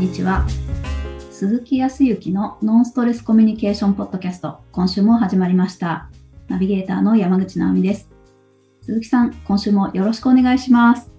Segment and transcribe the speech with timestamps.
[0.00, 0.46] んにちは。
[1.30, 6.08] 鈴木康之のノンストレスコミュニケーションポッドキャスト、今週も始まりました。
[6.48, 8.08] ナビゲーターの山口直美です。
[8.82, 11.12] 鈴木さん、今週もよろしくお願いします。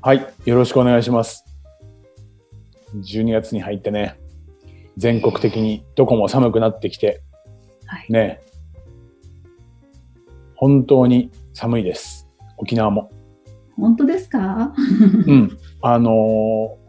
[0.00, 1.44] はい、よろしくお願いします。
[2.96, 4.18] 12月に入ってね、
[4.96, 7.22] 全国的にどこも寒くなってきて、
[7.86, 8.06] はい。
[8.12, 8.40] ね、
[10.56, 12.28] 本当に寒いです。
[12.56, 13.10] 沖縄も。
[13.76, 14.72] 本当ですか？
[15.26, 15.58] うん。
[15.82, 16.85] あのー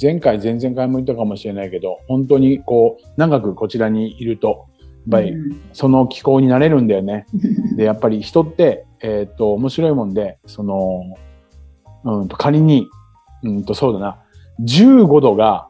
[0.00, 5.60] 前回、前々回も言ったかもしれないけど、本当にこう、長くこちらにいると、やっぱりうん。
[5.72, 7.26] その気候になれるんだよね。
[7.76, 11.02] で、やっぱり人って、えっ、と、面白いもんで、その、
[12.04, 12.86] うんと、仮に、
[13.42, 14.18] うんと、そうだな、
[14.62, 15.68] 15度が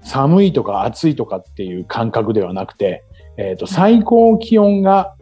[0.00, 3.04] 寒いとか暑いとかっていう感覚ではなくて、
[3.36, 5.14] えっ、と、最高気温が、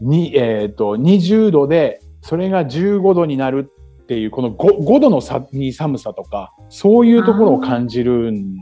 [0.00, 3.70] に、えっ、と、20度で、それが15度になる
[4.06, 8.54] っていう、この 5, 5度の差に寒さとか、そういうところを感じるん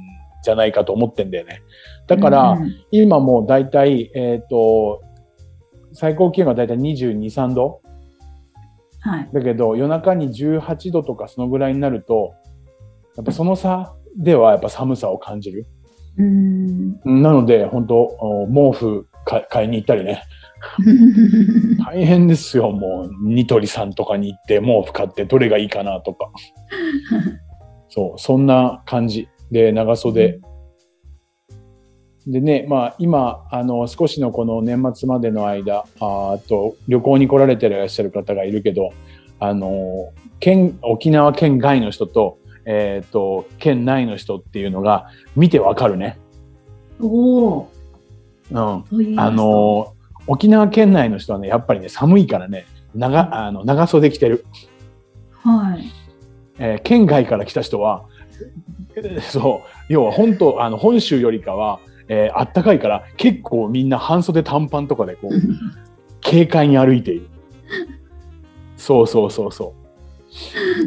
[0.42, 1.61] じゃないかと思ってんだよね。
[2.06, 5.03] だから、うん今もう大体、えっ、と、
[5.92, 7.83] 最高気温が大体22、3度。
[9.00, 9.31] はい。
[9.34, 12.33] だけど、夜中に18度とかそのぐらいになると、
[13.17, 15.67] やっぱその差ではやっぱ寒さを感じる。
[16.17, 16.95] うん。
[17.05, 20.22] なので、本当お毛布か買いに行ったりね。
[21.84, 23.10] 大変ですよ、もう。
[23.22, 26.30] ニトリさんとかに行って毛布買ってどれがいいかなとか。
[27.88, 30.40] そう、そんな感じで長袖。
[32.26, 38.90] でね、まあ今、あの、少しのこの年末までの間、ああと旅行に来られていらっしゃる方がいるけど、
[39.38, 46.18] あの、県、沖縄県外の人と、えっ、と、県内の人っていうのが見てわかるね。
[47.00, 47.70] おお。
[48.50, 49.20] うん。
[49.20, 49.94] あの、
[50.27, 54.44] 沖縄県内の人はね、やっぱりね、寒いからね、長、あの、長袖着てる。
[55.33, 55.84] はい。
[56.59, 58.04] えー県外から来た人は、
[58.97, 65.32] えーそう、要は本当、あの、本州よりかは、えーあったかいから、結構みんな半袖短パンとかでこう、
[66.22, 67.28] 軽快に歩いている。
[68.77, 69.75] そうそうそうそ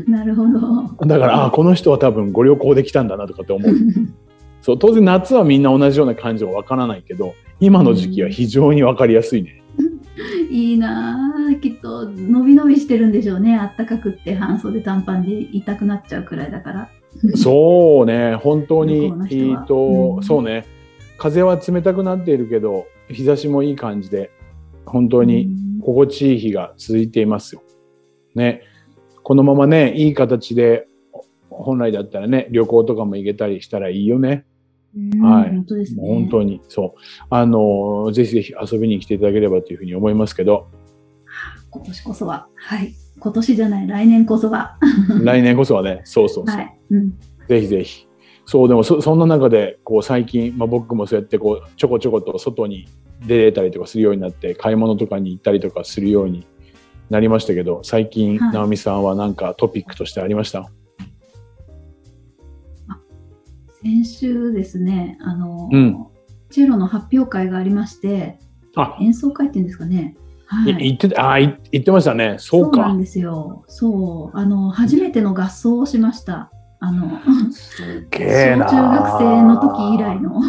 [0.07, 0.59] なるほど。
[0.99, 1.07] う。
[1.07, 3.71] だから、あーこの人は多分ご旅行で来たんだなとかって思う。
[4.67, 9.63] そう、当然夏はみんな同じような感じはわからないけど、今の時期は非常にわかりやすいね。
[10.51, 13.55] いいなあきっと伸び伸びしてるんでしょうね。
[13.55, 16.89] あったかくって半袖短パンで痛くなっちゃうくらいだから。
[17.35, 20.23] そうね、本当にえっと、うん。
[20.23, 20.65] そうね、
[21.17, 24.31] 風は冷たくなっているけど、日差しもいい感じで、
[24.85, 25.49] 本当に
[25.81, 27.61] 心地いい日が続いていますよ。
[28.35, 28.63] ね、
[29.23, 30.89] このままね、いい形で、
[31.49, 34.43] 本来だったらね、旅行とかも行けたりしたらいいよね。
[34.95, 36.01] うんはい本当ですね。
[36.01, 36.99] 本当に、そう。
[37.29, 40.67] あの、ぜひぜひ遊びに来ていただければというふうに思いますけど、
[41.69, 42.47] 今年こそは。
[42.55, 42.93] はい。
[43.19, 43.87] 今年じゃない。
[43.87, 44.77] 来年こそは。
[45.23, 46.55] 来年こそはね、そうそうそう。
[46.55, 47.11] はい、うん、
[47.47, 48.07] ぜひぜひ。
[48.45, 52.87] そう、でもそそんな中で、こう最近、まあ、僕もそうやってこうちょこちょこと外に
[53.25, 56.45] 出れたりとかするようになって、買い物とかに行ったりとかするように
[57.09, 58.53] なりましたけど、最近、はい。
[58.53, 60.71] 直美さんは何かトピックとしてありました？
[63.81, 66.05] 先週ですねあの、うん。
[66.49, 68.39] チェロの発表会がありまして
[68.75, 70.15] あ、演奏会っていうんですかね。
[70.45, 70.71] はい。
[70.73, 72.37] い言ってた、あ、い言ってましたね。
[72.39, 72.77] そうか。
[72.87, 72.99] なん。
[72.99, 73.65] ですよ。
[73.67, 74.37] そう。
[74.37, 76.51] あの初めての合奏をしました。
[76.79, 77.19] あの
[77.51, 78.67] すげえな。
[78.67, 80.39] 小中学生の時以来の、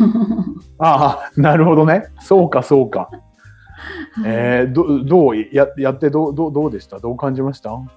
[0.79, 2.05] ああ、なるほどね。
[2.21, 3.09] そうか、そうか。
[4.13, 4.25] はい。
[4.27, 5.37] えー、どどう？
[5.37, 6.99] ややってどうどうどうでした？
[7.01, 7.71] どう感じました？
[7.71, 7.89] ね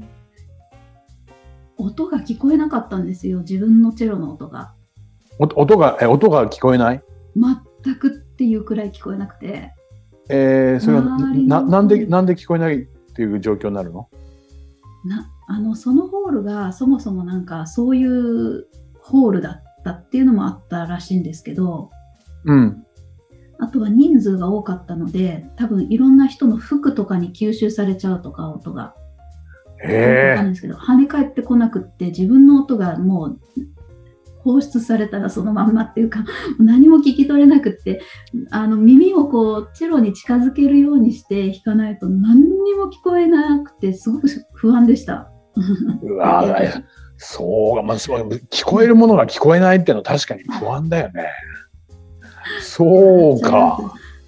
[0.00, 0.15] え
[1.76, 4.74] 音が聞こえなかったんですよ自分のチェロの音が。
[5.38, 7.02] お音がえ音が聞こえない？
[7.36, 9.72] 全くっていうくらい聞こえなくて。
[10.28, 14.08] えー、それはななんでなんで聞こえないっていう状況になるの？
[15.04, 18.66] なあのそのホールがそもそもなんかそういう
[19.00, 21.90] ホールだったっていうのもあったらしいんですけど。
[22.44, 22.82] うん。
[23.58, 28.94] あとは人数が多かったので多分いろんな人の服とかに吸収されちゃうとか音が
[29.94, 33.40] わかんですけど跳ね返ってこなくって自分の音がもう
[34.46, 36.24] 放出されたらそのまんまっていうか
[36.60, 38.00] 何も聞き取れなくって
[38.50, 45.32] あの耳をこうチェロに近づけるようにして弾かないと何にも聞こえなくてすごく不安でした。
[46.02, 46.82] うわー
[47.18, 51.30] そうか、まあ、聞こえるものが聞こえないってのは確かに不安だよね。
[52.60, 53.80] そうか。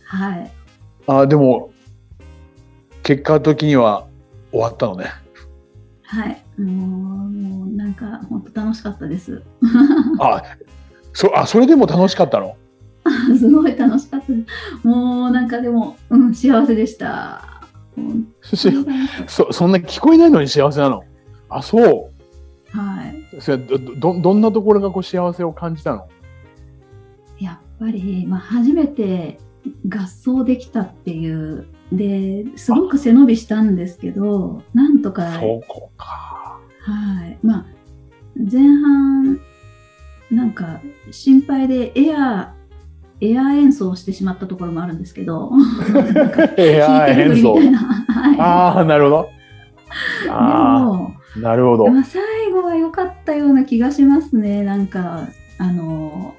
[0.04, 0.50] はい。
[1.06, 1.70] あでも
[3.02, 4.06] 結果的には
[4.50, 5.06] 終わったのね。
[6.10, 6.42] はい。
[6.60, 9.42] もう、もうなんか本当楽しかったです。
[10.20, 10.42] あ
[11.12, 12.56] そあそれでも楽しかったの？
[13.38, 14.44] すごい楽しかったで
[14.82, 14.86] す。
[14.86, 17.42] もうなんかでも、うん、幸せでした。
[19.26, 21.04] そそんな聞こえないのに幸せなの？
[21.50, 23.40] あそうたはい。
[23.40, 26.06] それどどどんなところがこう幸せを感じたの？
[27.38, 29.38] やっぱり、まあ、初めて
[29.88, 36.60] 合奏できたっていうですごく背伸びしたんですけどなんとかそうこか。
[36.80, 37.38] はい。
[37.42, 37.66] まあ
[38.36, 39.40] 前半
[40.30, 40.80] なんか
[41.10, 42.54] 心配でエア
[43.20, 45.50] エア演奏してしまったところもあるんですけど
[46.56, 47.54] エア演奏。
[47.54, 48.40] はい。
[48.40, 49.28] ああなるほど。
[50.24, 51.88] であもあなるほど。
[51.88, 54.62] まあ、最後は良かったような気がしますね。
[54.62, 56.34] なんか、あの、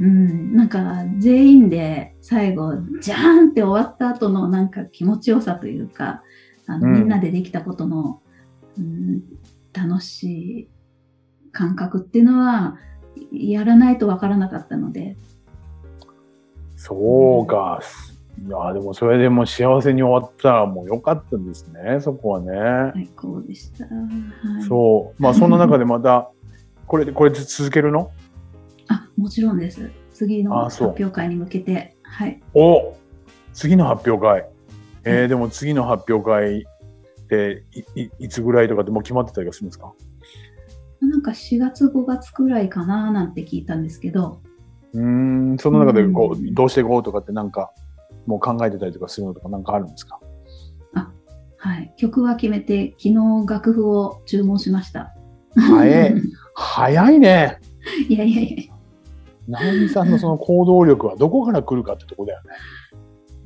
[0.00, 2.72] うん、なんか全員で最後、
[3.02, 6.22] ジャーンって終わった後のなんか気持ちよさというか、
[6.66, 6.94] あのうん。
[6.94, 8.22] みんなでできたことの、
[8.78, 9.20] うん、
[9.74, 10.68] 楽しい
[11.52, 12.78] 感覚っていうのは、
[13.30, 15.18] やらないとわからなかったので、
[16.76, 17.82] そうか。
[18.42, 23.84] いやでもそれでもう幸せに終わったらもう良かったんですねそこはね、最高でした。
[23.84, 23.90] は
[24.60, 25.22] い、そう。
[25.22, 26.30] まあそんな中でまた
[26.86, 28.10] これでこれで続けるの？
[28.88, 29.90] あ、もちろんです。
[30.10, 32.40] 次の発表会に向けて、はい。
[32.54, 32.94] お
[33.52, 34.48] 次の発表会。
[35.04, 37.64] えー、でも次の発表会って
[37.96, 39.92] いいいつぐらいとかってもう決まってたりがするんですか？
[41.00, 44.40] なんか4月5月くらいかななんて聞いたんですけど、
[44.94, 45.02] うー
[45.54, 47.72] ん、その中でこう、うんどうしていこうとかってなんか、
[48.26, 50.18] もう考えてたりとかするのとかなんかあるんですか？
[51.58, 53.14] はい、曲は決めて昨日
[53.48, 55.14] 楽譜を注文しました。
[55.56, 56.14] 早い
[56.54, 57.58] 早いね。
[58.08, 58.73] いやいやいや
[59.48, 62.50] 直美さんのその行動力はどこから来るかってとこだよね。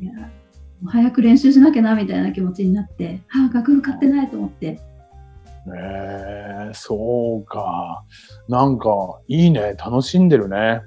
[0.00, 0.12] いや、
[0.86, 4.80] 早く練習しなきゃなみたいな気持ちになって、ああ、楽譜買ってないと思って、
[5.76, 8.04] えー、そうか。
[8.48, 9.74] なんか、いいね。
[9.74, 10.82] 楽しんでるね。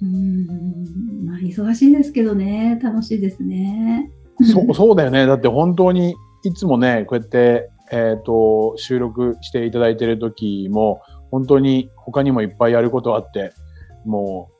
[0.00, 4.10] うーん、まあ忙しいですけどね、楽しいですね。
[4.52, 5.26] そう、そうだよね。
[5.26, 13.52] だって本当に、いつもね、こうやって、えっ、と、収録していただいてる時も、本当に他にもいっぱいやることあって、
[14.04, 14.50] も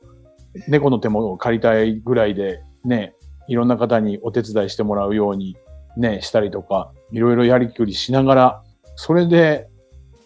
[0.55, 3.15] う、猫の手も借りたいぐらいで、ね、
[3.47, 5.57] いろんな方にお手伝いしてもらうように、
[5.97, 8.63] ね、したりとか、いろいろやりくりしながら、
[8.95, 9.69] それで、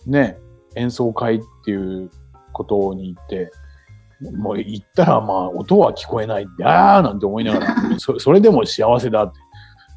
[0.06, 0.38] ね、
[0.75, 2.09] 演奏会っていう
[2.53, 3.51] ことに行って、
[4.38, 9.39] もう行ったらまあ音は聞こえないって、あーなんて思いながら、 そそれでも幸せだって、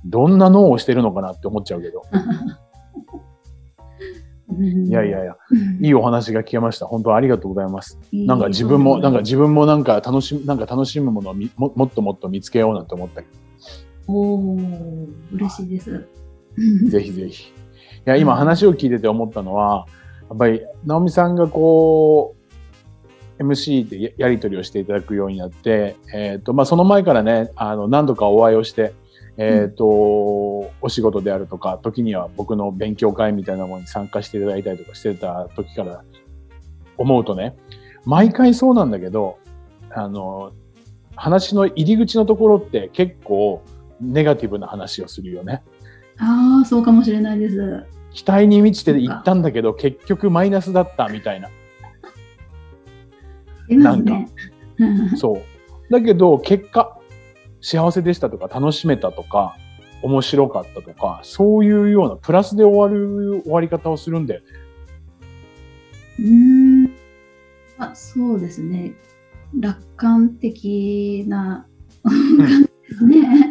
[0.05, 2.03] どんな脳をしてるのかなって思っちゃうけど。
[4.61, 6.87] いやいやいや、うん、いいお話が聞けました。
[6.87, 7.99] 本当ありがとうございます。
[8.13, 13.29] なんか自分も、なんか自分もなんか楽しむ、なんか楽しむものをみももっともっと見つけようなんて思ったけ
[14.07, 16.07] おー、嬉しいです。
[16.85, 17.49] ど、ぜひぜひ。
[17.49, 17.53] い
[18.05, 19.87] や、今話を聞いてて思ったのは、
[20.29, 22.35] やっぱり、直美さんがこ
[23.39, 28.93] う、MC でややり取りをしていただくようになって、えっ、と、まあ、その前からね、あの、何度かお会いをして、
[29.41, 36.03] えっ、と、お仕事であるとか、時には僕の勉強会みたいなものに参加していただいたりとかしてた時から
[36.97, 37.57] 思うとね、
[38.05, 39.39] 毎回そうなんだけど、
[39.91, 40.53] あの、
[41.15, 43.63] 話の入り口のところって結構
[44.01, 45.63] ネガティブな話をするよね。
[46.19, 47.87] ああ、そうかもしれないです。
[48.11, 51.49] 期待に満ちて行ったんだけど、結局マイナスだったみたいな。
[53.69, 54.29] いますね。
[55.17, 55.93] そう。
[55.93, 56.98] だけど、結果、
[57.61, 59.57] 幸せでしたとか、楽しめたとか、
[60.03, 64.47] 面白かったとか、そういうようなプラスで終わる終わり方をするんだよね。
[66.21, 66.91] うーん。
[67.79, 68.95] あ、そうですね。
[69.59, 71.67] 楽観的な
[72.03, 73.49] 感じですね。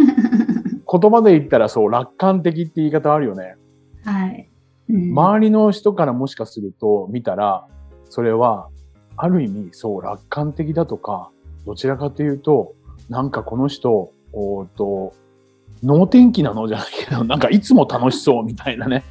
[0.90, 3.56] 言葉で言ったらそう、楽観的って言い方あるよね。
[4.04, 4.50] はい。
[4.90, 7.68] うん周りの人からもしかすると見たら、
[8.10, 8.70] それは、
[9.18, 11.30] ある意味、そう、楽観的だとか、
[11.66, 12.74] どちらかというと、
[13.10, 15.14] なんかこの人、おーと、
[15.84, 16.68] 能天気なの？
[16.68, 19.04] じゃないけど、 なんかいつも楽しそうみたいなね。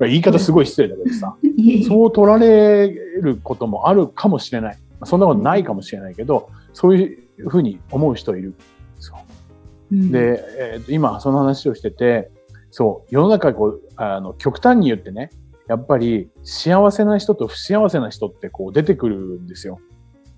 [0.00, 1.36] 言い方すごい失礼だけどさ、
[1.86, 4.78] そう取られることもあるかもしれない。
[4.92, 8.54] まあそんなことないかもしれないけど、そういうふうに思う人いる。
[8.98, 12.30] そううんで、えーと今その話をしてて、
[12.70, 15.30] そう、世の中こう、あの、極端に言ってね、
[15.68, 19.80] やっぱり幸せな人と不幸せな人ってこう出てくるんですよ。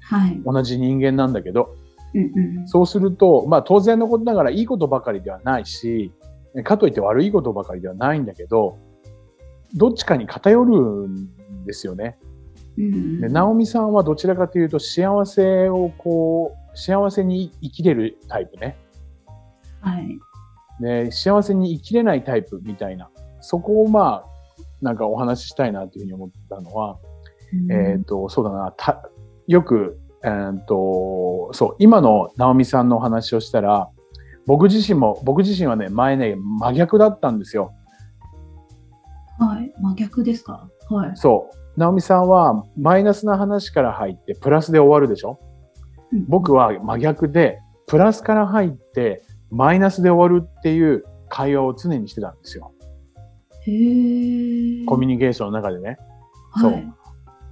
[0.00, 0.40] はい。
[0.44, 1.74] 同じ人間なんだけど。
[2.14, 6.12] うんうんそうすると、まあ当然のことながらいいことばかりではないし、
[6.64, 8.78] かといって悪いことばかりではないんだけど、
[9.74, 12.18] どっちかに偏るんですよね。
[12.78, 18.76] うんで、直美さんはどちらかというと幸せをこう、幸せに生きれるタイプね。
[19.80, 20.18] はい。
[20.80, 23.10] で、幸せに生きれないタイプみたいな。
[23.40, 24.32] そこをまあ、
[24.80, 26.98] なんかお話ししたいなというふうに思ったのは、
[27.52, 29.10] うんえっ、と、そうだな、た、
[29.46, 33.88] よく、えっ、と、そう、今の直美さんのお話をしたら、
[34.46, 37.72] 僕自身も、僕自身はね、前ね、真逆だったんですよ。
[39.38, 39.72] はい。
[39.80, 40.68] 真逆ですか？
[40.90, 41.10] はい。
[41.16, 41.80] そう。
[41.80, 45.38] 直美さんはマイナスな話から入ってプラスで終わるでしょ？
[46.12, 52.72] うん僕は真逆で、プラスから入ってマイナスで終わるっていう会話を常にしてたんですよ。
[53.66, 55.96] へーコミュニケーションの中でね。
[56.60, 56.92] そうはい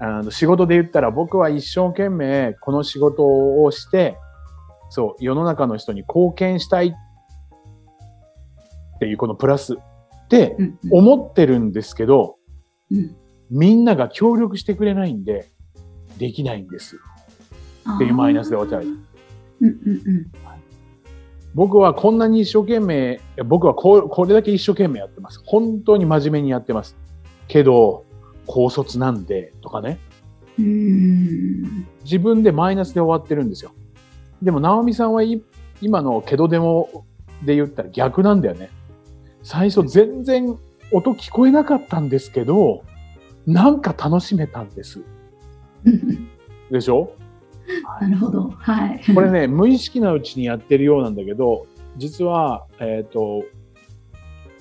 [0.01, 3.25] あの仕事で言ったら僕は一生懸命この仕事
[3.63, 4.17] をして、
[4.89, 6.93] そう、世の中の人に貢献したいっ
[8.99, 9.77] ていうこのプラスっ
[10.29, 12.37] てうんうん思ってるんですけど、
[12.91, 13.17] うん
[13.53, 15.49] みんなが協力してくれないんで、
[16.19, 17.01] できないんです。
[17.97, 18.93] っていうマイナスで終わっちゃう。
[18.93, 18.99] うん
[19.61, 20.31] うんうん
[21.53, 25.43] 僕はこんなに一生懸命、僕はこうこれだけ一生懸命やってます。
[25.45, 26.97] 本当に真面目にやってます。
[27.49, 28.05] けど、
[28.47, 29.99] 高卒なんで、とかね。
[32.05, 33.73] 自分でマイナスで終わってるんですよ。
[34.43, 35.43] でも、直美さんはい
[35.81, 37.07] 今のけどでも
[37.43, 38.71] で言ったら逆なんだよね。
[39.43, 40.59] 最初全然
[40.93, 42.85] 音聞こえなかったんですけど、
[43.47, 45.01] なんか楽しめたんです。
[46.71, 47.13] でしょ？
[48.01, 48.51] なるほど。
[48.59, 49.15] はい。
[49.15, 51.67] これね、無意識なうちにやってるようなんだけど、
[51.97, 53.45] 実は、えっ、と、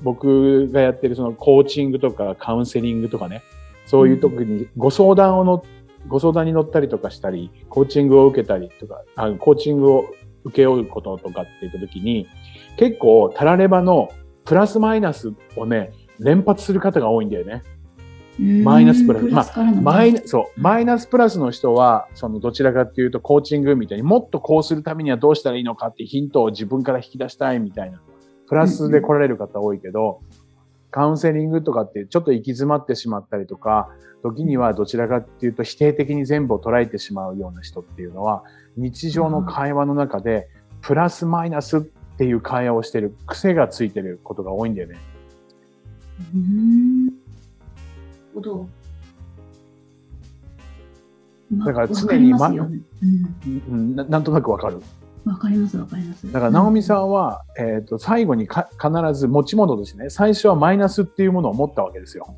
[0.04, 3.42] 僕がやってるそのコーチングとかカウンセリングとかね、
[3.89, 5.63] そういう時にご相談をの、
[6.08, 10.05] ご相談に乗ったりとかしたり、コーチングを受けたりとか、あコーチングを
[10.43, 12.27] 受け負うこととかって言った時に、
[12.77, 14.10] 結構タラレバの
[14.46, 17.63] プラスマイナスをね、連発する方が多いんだよね。
[18.63, 28.00] マイナスプラスまあ、マイナそう、マイナスプラスの人は、そのどちらかっていうとコーチングみたいにもっとこうするためにはどうしたらいいのかっていうヒントを自分から引き出したいみたいな、
[28.48, 30.22] プラスで来られる方多いけど、
[30.91, 33.89] カウンセリングとかってちょっと行き詰まってしまったりとか、
[34.24, 38.43] 時にはどちらかっていうと否定的に全部を捉えてしまうような人っていうのは、
[38.77, 40.50] 日常の会話の中で、
[40.81, 44.98] プラスマイナスっていう会話をしてる癖がついてることが多いんだよね。
[46.34, 47.05] うーん。
[47.05, 47.17] なる
[48.36, 48.69] ほど。
[51.51, 54.81] まあだから常にまうんななんとなくわかる。
[55.30, 56.32] うんわかります、わかります。
[56.32, 62.36] だから、直美さんは、えっ、と、最後にか必ず持ち物としてね、最初はマイナスっていうものを持ったわけですよ。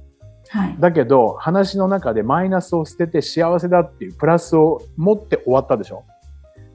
[0.49, 0.75] はい。
[0.79, 6.03] だけど、話の中でマイナスを捨てて幸せだっていうプラスを持って終わったでしょ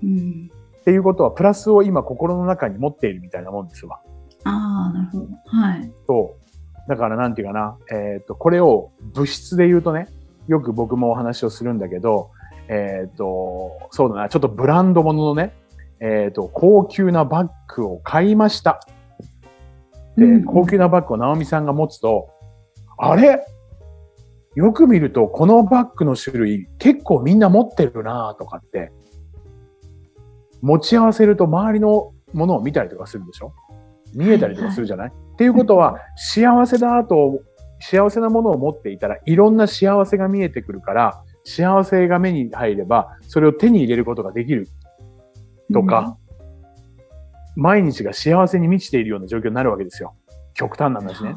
[0.02, 0.50] うん。
[0.80, 4.00] っていうことは、プラスを今心の中に持っているみたいなもんですわ。
[4.44, 5.26] ああ、なるほど。
[5.46, 5.92] はい。
[6.06, 6.88] そう。
[6.88, 10.08] だから、なんていうかな、えっ、と、これを物質で言うとね、
[10.48, 12.30] よく僕もお話をするんだけど、
[12.68, 15.52] えっ、と、そうだな、ちょっとブランド物のね、
[16.00, 18.80] えっ、と、高級なバッグを買いました。
[20.16, 20.44] で、うん。
[20.44, 22.30] 高級なバッグを直美さんが持つと、
[22.98, 23.44] あれ？
[24.54, 28.90] よく見ると、このバッグの種類結構みんな持ってるなとかって、
[30.62, 33.52] 持ち合わせると周りのものを見たりとかするでしょ？
[34.14, 37.40] 見えたりとかするじゃない、っていうことは、幸せだと、
[37.80, 44.68] 幸せなものを持っていたらいろんな幸せが見えてくるから、幸せが目に入れば、それを手に入れることができる
[45.72, 46.16] とか、
[47.54, 50.14] 毎日が幸せに満ちているような状況になるわけですよ。
[50.54, 51.34] 極端な話ね。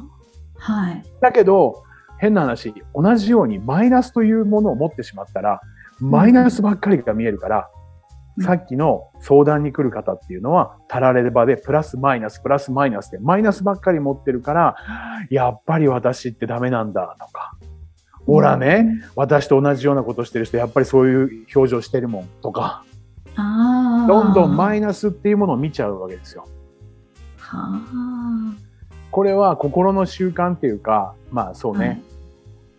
[0.58, 1.04] はい。
[1.22, 1.84] だけど、
[2.20, 5.62] 変な話、同じようにマイナスというものを持ってしまったら、
[6.00, 7.80] マイナスばっかりが見えるから、うん
[8.42, 14.76] さっきの相談に来る方っていうのは、たらればでプラスマイナス、プラスマイナスで、マイナスばっかり持ってるから、
[15.30, 17.58] やっぱり私ってダメなんだとか、
[18.26, 22.84] ほらね、私と同じようなことしてる人、やっぱりそういう表情してるもんとか、
[23.36, 23.79] ああ。
[24.10, 26.48] どんどんイマイナスっていうものを見ちゃうわけですよ。
[27.38, 28.54] はあ。
[29.12, 32.01] これは心の習慣っていうか、まあそうね、はい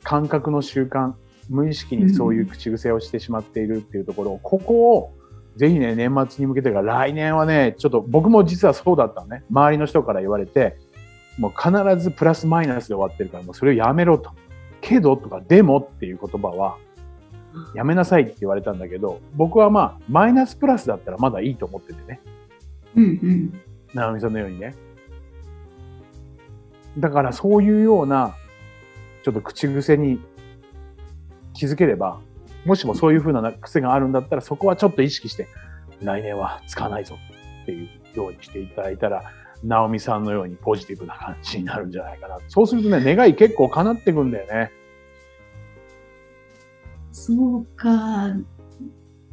[0.02, 1.12] 感覚の習慣、
[1.48, 5.12] 無意識にそういう口癖をしてしまっているっていうところを、ここを
[5.56, 9.44] ぜひね、年末に向けてから来年はね、ちょっと僕も実はそうだったのね。
[9.50, 10.78] 周りの人から言われて、
[11.38, 14.30] もう必ずプラスマイナスで終わってるから、もうそれをやめろと。
[14.80, 16.78] けどとか、でもっていう言葉は、
[17.74, 22.20] やめなさいって言われたんだけど、僕はまあ、マイナスプラスだったらまだいいと思っててね。
[22.96, 23.60] うんうん。
[23.94, 24.74] 直美さんのようにね。
[26.98, 28.34] だからそういうような、
[29.22, 30.20] ちょっと口癖に
[31.54, 32.20] 気づければ、
[32.64, 35.48] もしもそういうふうな癖があるんだったら、そこはちょっと意識して、
[36.02, 37.16] 来年は使わないぞ
[37.62, 39.22] っていうようにしていただいたら、
[39.62, 42.38] 直美さんのようにポジティブな感じになるんじゃないかな。
[42.48, 44.70] そうするとね、願い結構叶ってくんだよね。
[47.20, 48.34] そうか。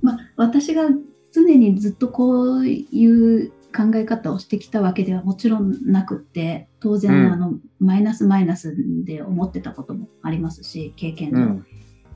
[0.01, 0.89] まあ、私が
[1.31, 8.75] 常にずっとこういう考え方をしてきたわけではもちろんなくって、当然、うんあの、マイナスマイナス
[9.05, 11.37] で思ってたこともありますし、経験上。
[11.37, 11.65] うん。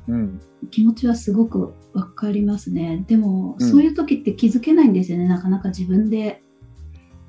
[0.08, 0.42] うん。
[0.72, 3.06] 気持ちはすごくわかりますね。
[3.08, 5.28] でも、うんそういう時って気づけないんですよね。
[5.28, 6.42] なかなか自分で、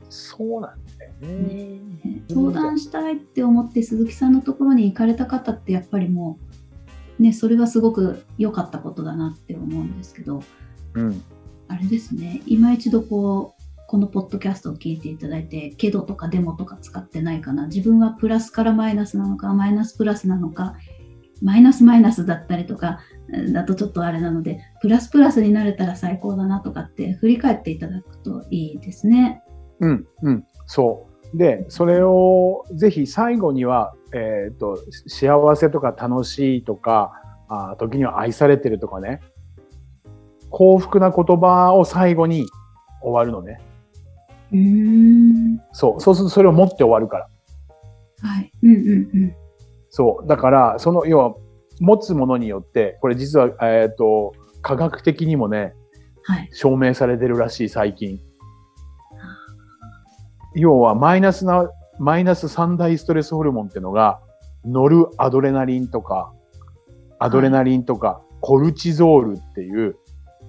[0.08, 1.80] そうなんだよね。
[2.28, 6.51] 相談したいって思って鈴木さんのところに行かれた方ってやっぱりもう
[7.18, 10.42] ね、それはすごく良かったことだなって思うんですけど、
[10.94, 11.22] うん。
[11.68, 20.76] あれですね、今一度こう、このポッドキャストを聞いていただいて、けどとかデモとか使ってないかな、自分はプラスからマイナスなのか、マイナスプラスなのか、
[21.42, 23.00] マイナスマイナスだったりとか、
[23.52, 29.42] だとちょっとあれなので、プラスプラスになれたら最高だなとかって振り返っていただくといいですね。
[29.80, 30.06] うん。
[30.22, 30.44] うん。
[30.66, 31.36] そう。
[31.36, 37.12] で、それをぜひ最後には、えっ、と、幸せとか楽しいとか、
[37.48, 39.20] あ時には愛されてるとかね、
[40.50, 42.46] 幸福な言葉を最後に
[43.02, 43.60] 終わるのね。
[44.52, 45.60] うーん。
[45.72, 46.00] そう。
[46.00, 47.28] そうするとそれを持って終わるから。
[48.22, 48.52] はい。
[48.62, 49.34] うんうんうん。
[49.90, 50.26] そう。
[50.26, 51.34] だから、その、要は、
[51.80, 55.74] 持つものによって、これ実は、えっ、と、科学的にもね、
[56.22, 56.48] はい。
[56.52, 58.20] 証明されてるらしい、最近。
[60.54, 61.68] 要は、マイナスな、
[62.02, 64.20] マイナス三大ストレスホルモンっていうのが、
[64.64, 66.32] ノルアドレナリンとか、
[67.20, 69.94] アドレナリンとか、コルチゾールっていう、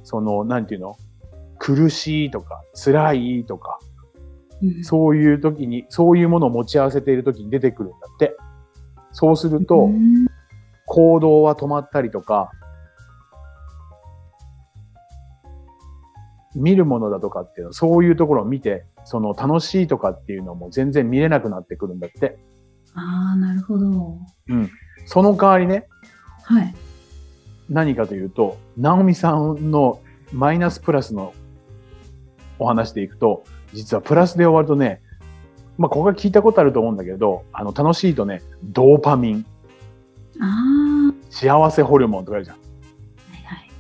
[0.01, 0.98] その、なんていうの？
[1.60, 3.77] 苦しいとか、辛いとか、
[4.63, 4.83] うん。
[4.83, 8.36] そういう時に、そういうものを持ち合わせている時に出てくるんだって。
[9.12, 10.25] そうすると、うん。
[10.88, 12.50] 行動は止まったりとか、
[16.55, 22.38] 見るものだとかっていうの、そういうところを見て、その楽しいとかっていうのも全然見れなくなってくるんだって。
[22.95, 24.17] ああ、なるほど。
[25.05, 25.88] その代わりね、
[26.43, 26.74] はい。
[27.69, 30.00] 何かというと、ナオミさんの
[30.31, 31.33] マイナスプラスの
[32.60, 33.43] お話でいくと、
[33.74, 35.01] 実はプラスで終わるとね、
[35.77, 39.45] まあ、ここが聞いたことあると思うんだけど、あの、楽しいとね、ドーパミン、
[40.39, 42.57] ああ、幸せホルモンとかあるじゃん。
[42.57, 42.62] は
[43.39, 43.72] いはい。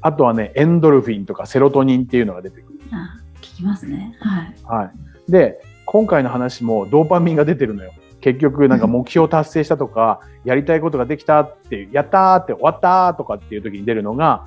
[0.00, 2.80] あとはね、エンドルフィンとかセロトニンっていうのが出てくる。
[2.92, 3.21] あ聞
[3.62, 4.16] きますね。
[4.20, 4.82] はい。
[4.82, 4.90] は
[5.28, 5.30] い。
[5.30, 7.92] で、今回の話もドーパミンが出てるのよ。
[8.20, 14.46] 結局、なんか目標達成したとか、やりたいことができたってやったーって終わったーとかっていう時に出るのが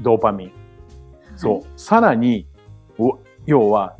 [0.00, 0.52] ドーパミン。
[1.36, 1.80] そう。
[1.80, 2.46] さらに、
[2.98, 3.96] お要は、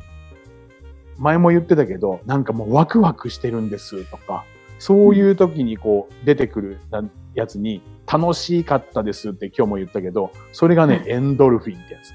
[1.17, 4.45] 前も言ってたけど、なんかもうワクワクしてるんですとか、
[4.79, 7.03] そういう時にこう出てくるな
[7.33, 12.13] やつに、楽しかったですって今日も言ったけど、それがね、はいエンドルフィンってやつ。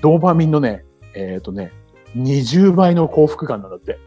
[0.00, 1.72] ドーパミンのね、えっ、とね、
[2.16, 3.98] 20倍の幸福感なんだって。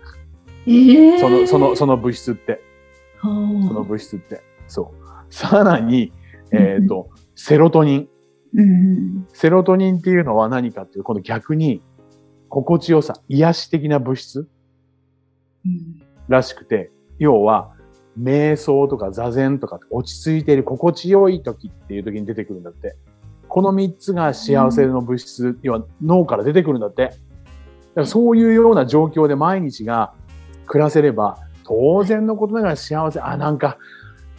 [0.67, 1.19] ええ。
[1.19, 2.61] その、その、その物質って。
[3.21, 4.41] その物質って。
[4.67, 5.33] そう。
[5.33, 6.11] さらに、
[6.51, 8.09] えっ、と、セロトニン。
[8.55, 9.27] うん。
[9.31, 11.81] セロトニンっていうのは何かっていう、この逆に、
[12.49, 14.47] 心地よさ、癒し的な物質
[15.65, 16.01] うん。
[16.27, 17.73] らしくて、要は、
[18.19, 22.97] 瞑想とか座禅とか落ち着いている心地よい時っていう時に出てくるんだって。
[23.49, 27.03] この三つが幸せの物質、要は脳から出てくるんだって。
[27.03, 27.15] だか
[27.95, 30.13] らそういうような状況で毎日が
[30.67, 33.77] 暮らせれば、当然のことながら幸せ、あ、なんか、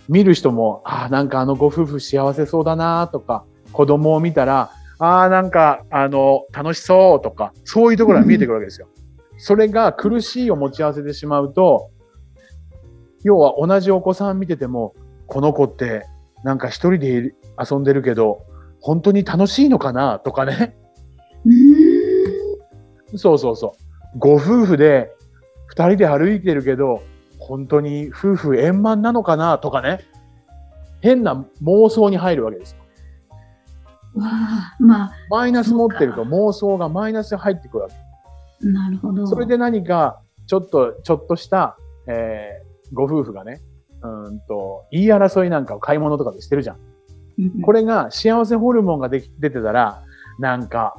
[0.09, 8.89] 見る人も、あ、なんかあのご夫婦幸せそうだなとか、子供を見たら、あなんか、あの、楽しそうとか、そういうところが見えてくるわけですよ。
[9.39, 11.91] それが苦しいを持ち合わせてしまうと、
[13.23, 14.95] 要は同じお子さん見てても、
[15.27, 16.07] この子って
[16.45, 18.45] なんか一人で遊んでるけど、
[18.81, 20.77] 本当に楽しいのかなとかね。
[21.45, 23.19] うん。
[23.19, 23.75] そうそうそ
[24.15, 24.19] う。
[24.19, 25.13] ご夫婦で
[25.67, 27.03] 二人で歩いてるけど、
[27.39, 30.01] 本当に夫婦円満なのかなとかね。
[31.01, 32.79] 変な妄想に入るわけですよ。
[34.17, 38.67] わあ、まあ、マイナス持ってると妄想がマイナスに入ってくるわけ。
[38.67, 39.27] なるほど。
[39.27, 43.61] それで何か、ちょっと、ちょっとした、えーご夫婦がね、
[44.03, 46.77] うーんと、言い争いなんかを買い物とかでしてるじゃん。
[47.57, 50.03] うん、これが幸せホルモンができ出てたら、
[50.39, 50.95] なんか、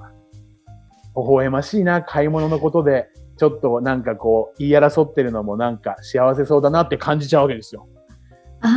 [1.15, 7.87] 微笑ましいな、買い物のことで、ちょっとなんかこう、言い争ってるのもなんか幸せそうだなって感じちゃうわけですよ。
[8.61, 8.67] あ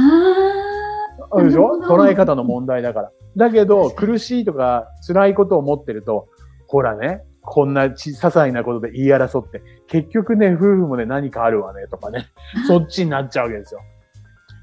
[1.33, 1.81] あ、でしょ？
[1.87, 3.13] 捉え方の問題だから。
[3.37, 6.29] だけど、苦しいとか辛いことを持ってると、
[6.67, 12.27] ほらね、こんなち些細なことで言い争って、結局ね、夫婦もね、何かあるわね、とかね、
[12.67, 13.81] そっちになっちゃうわけですよ。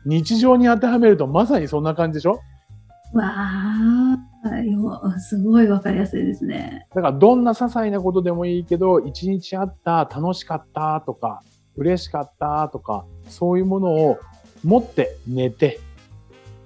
[0.06, 2.40] 日常に当てはめるとまさにそんな感じでしょ？
[3.14, 3.24] わ
[4.44, 6.88] あ、よすごいわかりやすいですね。
[6.96, 11.44] だからどんな些細なことでもいいけど、一日あった、楽しかったとか、
[11.76, 14.18] 嬉しかったとか、そういうものを
[14.64, 15.80] 持って寝て、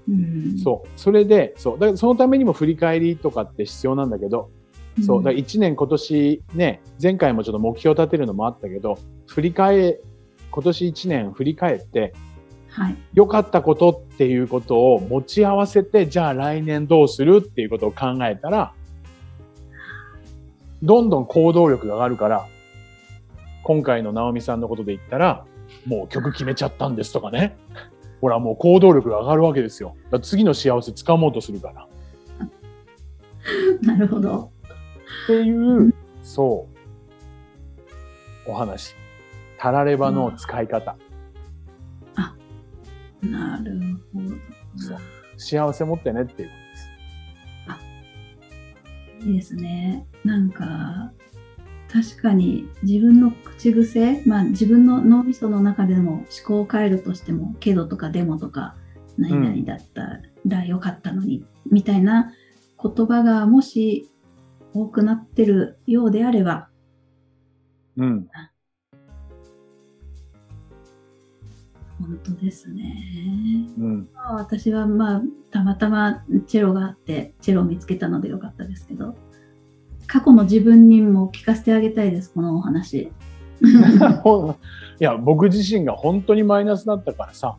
[0.07, 0.89] うん、そう。
[0.95, 1.79] それで、そう。
[1.79, 4.51] だからそのためにも振り返りとかって必要なんだけど、
[5.03, 5.23] そう。
[5.23, 9.99] だから1年今年ね、前回もちょっと目標立てるのもあったけど、振り返、
[10.51, 12.13] 今年1年振り返って、
[12.75, 12.95] はい。
[13.13, 18.73] 良かったことっていうことを持ち合わせて、じゃあ来年どうするっていうことを考えたら、
[20.83, 22.47] どんどん行動力が上がるから、
[23.63, 25.45] 今回の直美さんのことで言ったら、
[25.85, 27.55] もう曲決めちゃったんですとかね。
[28.19, 29.95] ほらもう行動力が上がるわけですよ。
[30.21, 31.87] 次の幸せ掴もうとするから。
[33.81, 34.51] なるほど。
[35.23, 36.67] っていう、そ
[38.47, 38.95] う、お話。
[39.57, 40.97] たらればの使い方。
[43.33, 43.79] あ、なる
[44.13, 44.35] ほど。
[45.37, 46.89] 幸せ持ってねっていうことです。
[47.67, 47.79] あ、
[49.25, 50.05] いいですね。
[50.23, 51.11] なんか、
[51.91, 58.75] 確かに自分の口癖、まあ自分の脳みその中でも思考回路としても、けどとかでもとか、
[59.17, 62.33] 何々だったらよかったのに、うん、みたいな
[62.81, 64.09] 言葉がもし
[64.73, 66.69] 多くなってるようであれば、
[67.97, 68.27] うん。
[72.05, 73.67] 本当ですね。
[73.77, 79.15] うん、私はまあ、たまたまチェロがあって、チェロを見つけたのでよかったですけど、
[80.07, 83.11] 過去の自分にも聞かせてあげたいです、このお話。
[84.99, 87.57] いや、僕自身が本当にマイナスだったからさ、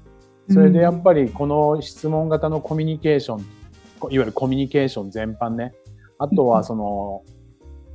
[0.49, 5.75] それでやっぱりこの質問型のコミュニケーション、いわゆるコミュニケーション全般ね、
[6.19, 7.23] あとはその、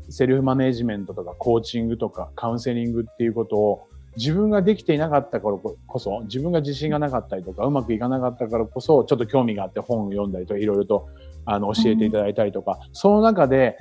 [0.10, 3.88] セルフマネジメントとかコーチングとかカウンセリングっていうことを
[4.18, 11.08] 自分ができていなかったからこそ、自分が自信がなかったりとか、うまくいかなかったからこそ、ちょっと興味があって本を読んだりとか、いろいろと
[11.46, 13.78] あの教えていただいたりとか、その中で、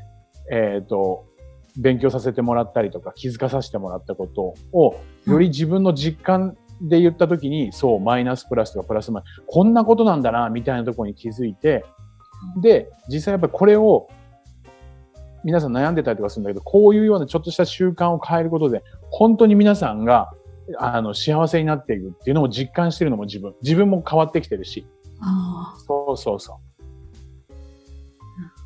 [0.51, 1.27] えっ、ー、と、
[1.77, 11.85] 勉強させてもらったりとか、気づかさせてもらったことを、より自分の実感で言ったときに、そう、マイナスプラスとかプラスマイナス、こんなことなんだな、みたいなところに気づいて、
[12.61, 14.09] で、実際やっぱりこれを、
[15.44, 20.31] 皆さん悩んでたりとかするんだけど、こういうようなちょっとした習慣を変えることで、本当に皆さんが、
[20.79, 23.55] あの、幸せになっていくっていうのも実感してるのも自分。
[23.62, 24.87] 自分も変わってきてるし。
[25.87, 26.57] そうそうそう。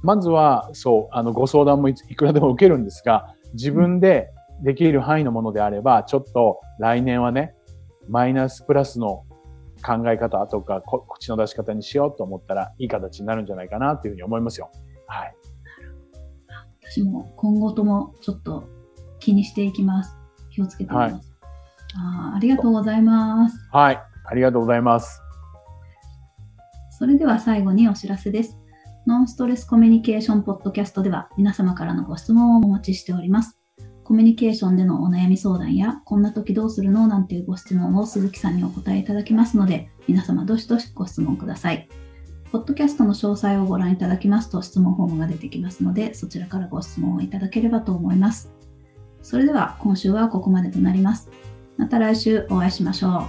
[0.02, 4.30] まずは、そう、あの、ご相談もいくらでも受けるんですが、自分で
[4.62, 7.54] できる範囲のものであれば、ちょっと来年はね、
[8.08, 9.24] マイナスプラスの
[9.82, 14.70] 考え方とか、口の出し方にしようと思ったら、いい形になるんじゃないかなというふうに思いますよ。
[15.06, 15.34] はい。
[16.90, 18.68] 私も今後ともちょっと
[19.18, 20.16] 気にしていきます。
[20.50, 21.14] 気をつけています。
[21.14, 21.22] はい、
[21.96, 23.56] あありがとうございます。
[23.72, 24.00] はい。
[24.26, 25.20] ありがとうございます。
[26.98, 28.58] それでは最後にお知らせです。
[29.06, 33.58] ノンストレスコミュニケーションポッドキャストでは皆様からのご質問をお待ちしております。
[34.04, 41.88] コミュニケーションでのお悩み相談や、こんな時どうするのなんていうご質問を鈴木さんにお答えいただきますので、皆様どしどしご質問ください。
[42.54, 48.52] ポッドキャストの詳細をご覧いただきますと質問フォームが出てきますので、そちらからご質問をいただければと思います。
[49.22, 51.28] それでは今週はここまでとなります。
[51.78, 53.26] また来週お会いしましょ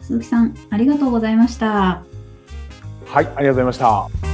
[0.00, 0.04] う。
[0.04, 2.04] 鈴木さん、ありがとうございました。
[3.04, 4.33] はい、ありがとうございました。